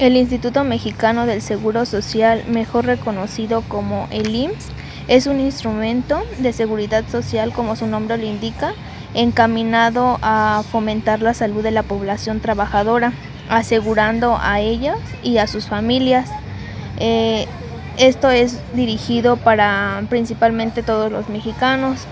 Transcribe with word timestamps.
El 0.00 0.16
Instituto 0.16 0.64
Mexicano 0.64 1.26
del 1.26 1.42
Seguro 1.42 1.84
Social, 1.84 2.42
mejor 2.48 2.86
reconocido 2.86 3.60
como 3.60 4.08
el 4.10 4.34
IMSS, 4.34 4.68
es 5.08 5.26
un 5.26 5.40
instrumento 5.40 6.22
de 6.38 6.54
seguridad 6.54 7.04
social, 7.06 7.52
como 7.52 7.76
su 7.76 7.86
nombre 7.86 8.16
lo 8.16 8.24
indica, 8.24 8.72
encaminado 9.12 10.18
a 10.22 10.62
fomentar 10.72 11.20
la 11.20 11.34
salud 11.34 11.62
de 11.62 11.70
la 11.70 11.82
población 11.82 12.40
trabajadora, 12.40 13.12
asegurando 13.50 14.38
a 14.40 14.60
ellas 14.60 14.96
y 15.22 15.36
a 15.36 15.46
sus 15.46 15.66
familias. 15.66 16.30
Eh, 16.98 17.46
esto 17.98 18.30
es 18.30 18.58
dirigido 18.72 19.36
para 19.36 20.02
principalmente 20.08 20.82
todos 20.82 21.12
los 21.12 21.28
mexicanos, 21.28 22.06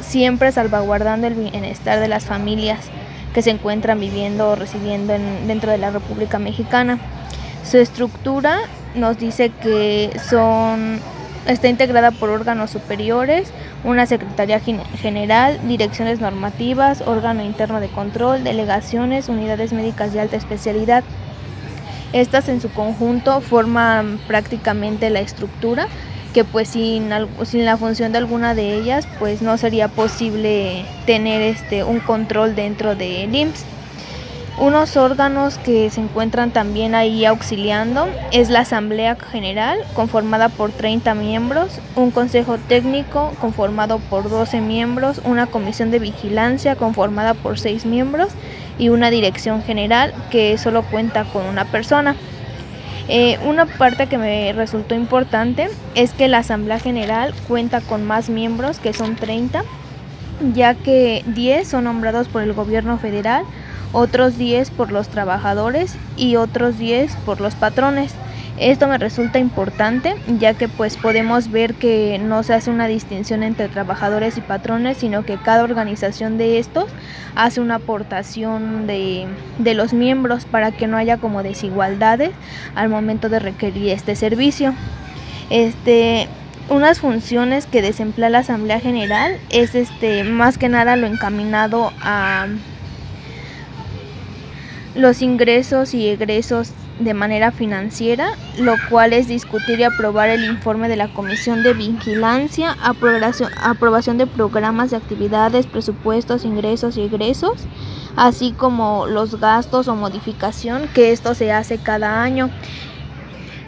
siempre 0.00 0.50
salvaguardando 0.50 1.28
el 1.28 1.34
bienestar 1.34 2.00
de 2.00 2.08
las 2.08 2.24
familias 2.24 2.90
que 3.34 3.42
se 3.42 3.50
encuentran 3.50 3.98
viviendo 3.98 4.50
o 4.50 4.54
residiendo 4.56 5.14
dentro 5.46 5.70
de 5.70 5.78
la 5.78 5.90
República 5.90 6.38
Mexicana. 6.38 6.98
Su 7.64 7.78
estructura 7.78 8.60
nos 8.94 9.18
dice 9.18 9.50
que 9.50 10.10
son 10.28 11.00
está 11.46 11.68
integrada 11.68 12.12
por 12.12 12.30
órganos 12.30 12.70
superiores, 12.70 13.52
una 13.84 14.06
Secretaría 14.06 14.60
General, 14.60 15.58
direcciones 15.66 16.20
normativas, 16.20 17.02
órgano 17.02 17.42
interno 17.42 17.80
de 17.80 17.88
control, 17.88 18.44
delegaciones, 18.44 19.28
unidades 19.28 19.72
médicas 19.72 20.12
de 20.12 20.20
alta 20.20 20.36
especialidad. 20.36 21.02
Estas 22.12 22.48
en 22.48 22.60
su 22.60 22.70
conjunto 22.70 23.40
forman 23.40 24.20
prácticamente 24.28 25.10
la 25.10 25.20
estructura 25.20 25.88
que 26.32 26.44
pues 26.44 26.68
sin, 26.68 27.10
sin 27.44 27.64
la 27.64 27.76
función 27.76 28.12
de 28.12 28.18
alguna 28.18 28.54
de 28.54 28.74
ellas 28.74 29.06
pues 29.18 29.42
no 29.42 29.56
sería 29.58 29.88
posible 29.88 30.84
tener 31.06 31.42
este 31.42 31.84
un 31.84 32.00
control 32.00 32.54
dentro 32.54 32.94
de 32.96 33.24
IMSS. 33.24 33.64
Unos 34.58 34.98
órganos 34.98 35.56
que 35.56 35.88
se 35.88 36.02
encuentran 36.02 36.50
también 36.50 36.94
ahí 36.94 37.24
auxiliando 37.24 38.06
es 38.32 38.50
la 38.50 38.60
Asamblea 38.60 39.16
General, 39.16 39.78
conformada 39.94 40.50
por 40.50 40.70
30 40.70 41.14
miembros, 41.14 41.80
un 41.96 42.10
Consejo 42.10 42.58
Técnico, 42.58 43.32
conformado 43.40 43.98
por 43.98 44.28
12 44.28 44.60
miembros, 44.60 45.22
una 45.24 45.46
Comisión 45.46 45.90
de 45.90 46.00
Vigilancia, 46.00 46.76
conformada 46.76 47.32
por 47.32 47.58
6 47.58 47.86
miembros, 47.86 48.28
y 48.78 48.90
una 48.90 49.10
Dirección 49.10 49.62
General, 49.62 50.12
que 50.30 50.58
solo 50.58 50.82
cuenta 50.82 51.24
con 51.24 51.46
una 51.46 51.64
persona. 51.64 52.14
Eh, 53.08 53.38
una 53.44 53.66
parte 53.66 54.06
que 54.06 54.18
me 54.18 54.52
resultó 54.52 54.94
importante 54.94 55.68
es 55.94 56.12
que 56.12 56.28
la 56.28 56.38
Asamblea 56.38 56.78
General 56.78 57.34
cuenta 57.48 57.80
con 57.80 58.06
más 58.06 58.28
miembros, 58.28 58.78
que 58.78 58.92
son 58.92 59.16
30, 59.16 59.64
ya 60.54 60.74
que 60.74 61.24
10 61.26 61.68
son 61.68 61.84
nombrados 61.84 62.28
por 62.28 62.42
el 62.42 62.52
gobierno 62.52 62.98
federal, 62.98 63.44
otros 63.92 64.38
10 64.38 64.70
por 64.70 64.92
los 64.92 65.08
trabajadores 65.08 65.96
y 66.16 66.36
otros 66.36 66.78
10 66.78 67.14
por 67.26 67.40
los 67.40 67.54
patrones. 67.54 68.14
Esto 68.58 68.86
me 68.86 68.98
resulta 68.98 69.38
importante 69.38 70.14
ya 70.38 70.54
que 70.54 70.68
pues 70.68 70.96
podemos 70.96 71.50
ver 71.50 71.74
que 71.74 72.20
no 72.22 72.42
se 72.42 72.54
hace 72.54 72.70
una 72.70 72.86
distinción 72.86 73.42
entre 73.42 73.68
trabajadores 73.68 74.36
y 74.36 74.40
patrones, 74.40 74.98
sino 74.98 75.24
que 75.24 75.38
cada 75.38 75.64
organización 75.64 76.38
de 76.38 76.58
estos 76.58 76.86
hace 77.34 77.60
una 77.60 77.76
aportación 77.76 78.86
de, 78.86 79.26
de 79.58 79.74
los 79.74 79.92
miembros 79.92 80.44
para 80.44 80.72
que 80.72 80.86
no 80.86 80.96
haya 80.96 81.16
como 81.16 81.42
desigualdades 81.42 82.30
al 82.74 82.88
momento 82.88 83.28
de 83.28 83.38
requerir 83.38 83.88
este 83.90 84.16
servicio. 84.16 84.74
Este, 85.50 86.28
unas 86.68 87.00
funciones 87.00 87.66
que 87.66 87.82
desemplea 87.82 88.30
la 88.30 88.38
Asamblea 88.38 88.80
General 88.80 89.36
es 89.50 89.74
este 89.74 90.24
más 90.24 90.58
que 90.58 90.68
nada 90.68 90.96
lo 90.96 91.06
encaminado 91.06 91.92
a 92.00 92.46
los 94.94 95.22
ingresos 95.22 95.94
y 95.94 96.08
egresos 96.08 96.72
de 97.04 97.14
manera 97.14 97.50
financiera, 97.52 98.32
lo 98.58 98.74
cual 98.88 99.12
es 99.12 99.28
discutir 99.28 99.80
y 99.80 99.84
aprobar 99.84 100.28
el 100.28 100.44
informe 100.44 100.88
de 100.88 100.96
la 100.96 101.08
Comisión 101.08 101.62
de 101.62 101.74
Vigilancia, 101.74 102.76
aprobación, 102.82 104.18
de 104.18 104.26
programas 104.26 104.90
de 104.90 104.96
actividades, 104.96 105.66
presupuestos, 105.66 106.44
ingresos 106.44 106.96
y 106.96 107.02
egresos, 107.02 107.64
así 108.16 108.52
como 108.52 109.06
los 109.06 109.40
gastos 109.40 109.88
o 109.88 109.96
modificación, 109.96 110.88
que 110.94 111.12
esto 111.12 111.34
se 111.34 111.52
hace 111.52 111.78
cada 111.78 112.22
año. 112.22 112.50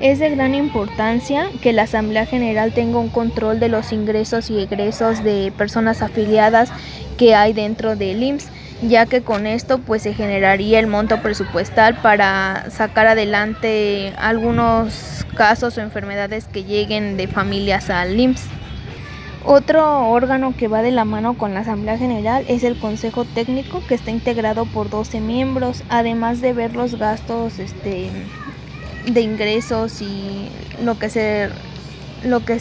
Es 0.00 0.18
de 0.18 0.30
gran 0.30 0.54
importancia 0.54 1.48
que 1.62 1.72
la 1.72 1.82
Asamblea 1.82 2.26
General 2.26 2.72
tenga 2.74 2.98
un 2.98 3.08
control 3.08 3.60
de 3.60 3.68
los 3.68 3.92
ingresos 3.92 4.50
y 4.50 4.58
egresos 4.58 5.22
de 5.22 5.52
personas 5.56 6.02
afiliadas 6.02 6.70
que 7.16 7.34
hay 7.34 7.52
dentro 7.52 7.94
del 7.96 8.22
IMSS 8.22 8.48
ya 8.88 9.06
que 9.06 9.22
con 9.22 9.46
esto 9.46 9.78
pues 9.78 10.02
se 10.02 10.14
generaría 10.14 10.78
el 10.78 10.86
monto 10.86 11.20
presupuestal 11.22 11.96
para 11.96 12.70
sacar 12.70 13.06
adelante 13.06 14.12
algunos 14.18 15.24
casos 15.36 15.78
o 15.78 15.80
enfermedades 15.80 16.46
que 16.46 16.64
lleguen 16.64 17.16
de 17.16 17.26
familias 17.26 17.90
al 17.90 18.18
IMSS. 18.18 18.44
Otro 19.46 20.08
órgano 20.08 20.54
que 20.56 20.68
va 20.68 20.80
de 20.80 20.90
la 20.90 21.04
mano 21.04 21.34
con 21.36 21.52
la 21.52 21.60
Asamblea 21.60 21.98
General 21.98 22.44
es 22.48 22.64
el 22.64 22.78
Consejo 22.78 23.26
Técnico 23.26 23.82
que 23.86 23.94
está 23.94 24.10
integrado 24.10 24.64
por 24.64 24.88
12 24.88 25.20
miembros, 25.20 25.82
además 25.90 26.40
de 26.40 26.54
ver 26.54 26.74
los 26.74 26.94
gastos 26.98 27.58
este, 27.58 28.10
de 29.06 29.20
ingresos 29.20 30.00
y 30.00 30.48
lo 30.82 30.98
que 30.98 31.10
se 31.10 31.50
lo 32.24 32.42
que 32.42 32.58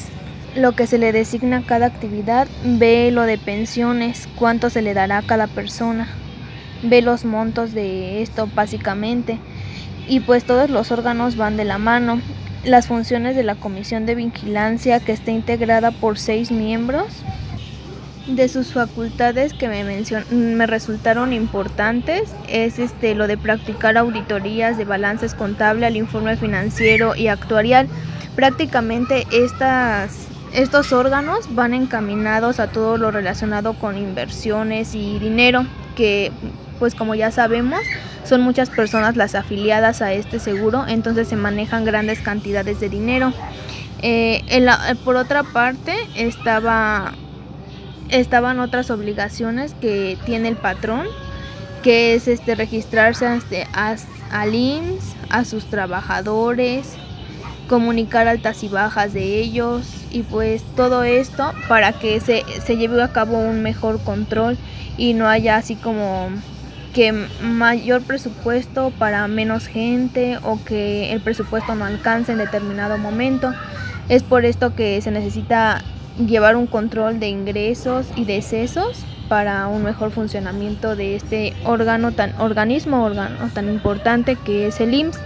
lo 0.56 0.74
que 0.74 0.88
se 0.88 0.98
le 0.98 1.12
designa 1.12 1.58
a 1.58 1.66
cada 1.66 1.88
actividad, 1.88 2.48
ve 2.64 3.10
lo 3.12 3.24
de 3.24 3.38
pensiones, 3.38 4.28
cuánto 4.36 4.70
se 4.70 4.82
le 4.82 4.94
dará 4.94 5.20
a 5.20 5.24
cada 5.24 5.48
persona, 5.48 6.08
ve 6.84 7.02
los 7.02 7.26
montos 7.26 7.74
de 7.74 8.22
esto 8.22 8.48
básicamente 8.54 9.40
y 10.08 10.20
pues 10.20 10.44
todos 10.44 10.70
los 10.70 10.92
órganos 10.92 11.38
van 11.38 11.58
de 11.58 11.66
la 11.66 11.78
mano. 11.78 12.22
Las 12.64 12.88
funciones 12.88 13.36
de 13.36 13.44
la 13.44 13.56
comisión 13.56 14.06
de 14.06 14.16
vigilancia 14.16 15.00
que 15.00 15.12
está 15.12 15.32
integrada 15.32 15.92
por 15.92 16.18
seis 16.18 16.50
miembros, 16.50 17.08
de 18.28 18.48
sus 18.48 18.72
facultades 18.72 19.54
que 19.54 19.68
me, 19.68 19.84
me 20.32 20.66
resultaron 20.66 21.34
importantes 21.34 22.34
es 22.48 22.80
este 22.80 23.16
lo 23.16 23.28
de 23.28 23.38
practicar 23.38 23.98
auditorías 23.98 24.78
de 24.78 24.86
balances 24.86 25.34
contables 25.36 25.88
al 25.88 25.98
informe 25.98 26.38
financiero 26.38 27.16
y 27.18 27.28
actuarial. 27.28 27.90
Prácticamente 28.36 29.28
estas 29.32 30.30
estos 30.54 30.94
órganos 30.94 31.56
van 31.56 31.74
encaminados 31.74 32.60
a 32.60 32.68
todo 32.68 32.98
lo 32.98 33.10
relacionado 33.10 33.74
con 33.74 33.98
inversiones 33.98 34.94
y 34.94 35.18
dinero, 35.18 35.66
que 35.96 36.32
pues 36.80 36.96
como 36.96 37.16
ya 37.16 37.32
sabemos 37.32 37.80
son 38.24 38.42
muchas 38.42 38.70
personas 38.70 39.16
las 39.16 39.36
afiliadas 39.36 40.02
a 40.02 40.14
este 40.14 40.40
seguro, 40.40 40.86
entonces 40.88 41.28
se 41.28 41.36
manejan 41.36 41.86
grandes 41.86 42.20
cantidades 42.20 42.80
de 42.80 42.90
dinero. 42.90 43.34
Eh, 44.02 44.44
por 45.04 45.16
otra 45.16 45.44
parte 45.44 45.94
estaba, 46.16 47.14
estaban 48.10 48.60
otras 48.60 48.92
obligaciones 48.92 49.74
que 49.82 50.18
tiene 50.26 50.50
el 50.50 50.56
patrón, 50.56 51.08
que 51.82 52.14
es 52.14 52.28
este 52.28 52.56
registrarse 52.56 53.36
este, 53.36 53.68
al 53.74 54.56
IMSS, 54.56 55.16
a 55.30 55.46
sus 55.46 55.66
trabajadores, 55.66 56.94
comunicar 57.68 58.28
altas 58.28 58.64
y 58.64 58.70
bajas 58.70 59.14
de 59.14 59.40
ellos 59.40 60.03
y 60.14 60.22
pues 60.22 60.64
todo 60.76 61.04
esto 61.04 61.52
para 61.68 61.92
que 61.92 62.22
se, 62.22 62.44
se 62.66 62.78
lleve 62.78 63.02
a 63.02 63.12
cabo 63.12 63.38
un 63.38 63.62
mejor 63.62 64.02
control 64.02 64.58
y 64.98 65.14
no 65.14 65.28
haya 65.28 65.58
así 65.58 65.76
como 65.76 66.30
que 66.94 67.12
mayor 67.42 68.04
presupuesto 68.04 68.94
para 68.98 69.28
menos 69.28 69.66
gente 69.66 70.38
o 70.44 70.64
que 70.64 71.12
el 71.12 71.20
presupuesto 71.20 71.76
no 71.76 71.86
alcance 71.86 72.32
en 72.32 72.38
determinado 72.38 72.98
momento. 72.98 73.52
Es 74.10 74.22
por 74.22 74.46
esto 74.46 74.76
que 74.76 75.02
se 75.02 75.10
necesita 75.10 75.84
llevar 76.18 76.56
un 76.56 76.68
control 76.68 77.20
de 77.20 77.28
ingresos 77.30 78.06
y 78.16 78.26
decesos 78.26 79.04
para 79.28 79.68
un 79.68 79.84
mejor 79.84 80.12
funcionamiento 80.12 80.96
de 80.96 81.16
este 81.16 81.54
órgano 81.66 82.12
tan 82.12 82.40
organismo 82.40 83.04
órgano 83.04 83.50
tan 83.54 83.68
importante 83.70 84.36
que 84.36 84.68
es 84.68 84.80
el 84.80 84.94
IMSS 84.94 85.20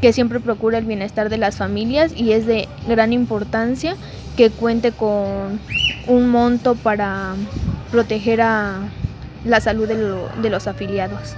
que 0.00 0.12
siempre 0.12 0.40
procura 0.40 0.78
el 0.78 0.84
bienestar 0.84 1.28
de 1.28 1.36
las 1.36 1.56
familias 1.56 2.12
y 2.16 2.32
es 2.32 2.46
de 2.46 2.68
gran 2.88 3.12
importancia 3.12 3.96
que 4.36 4.50
cuente 4.50 4.92
con 4.92 5.60
un 6.06 6.28
monto 6.28 6.74
para 6.74 7.34
proteger 7.90 8.40
a 8.40 8.78
la 9.44 9.60
salud 9.60 9.88
de, 9.88 9.96
de 10.40 10.50
los 10.50 10.66
afiliados. 10.66 11.34